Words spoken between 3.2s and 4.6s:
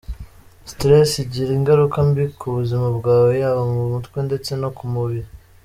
yaba mu mutwe ndetse